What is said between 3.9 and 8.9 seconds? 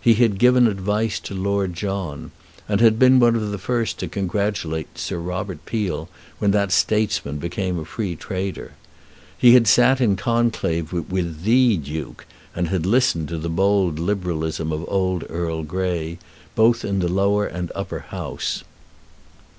to congratulate Sir Robert Peel when that statesman became a free trader.